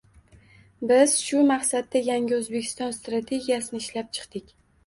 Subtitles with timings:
[0.91, 4.53] Biz shu maqsadda Yangi O‘zbekiston strategiyasini ishlab chiqdik.